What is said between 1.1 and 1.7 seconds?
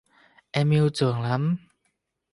lắm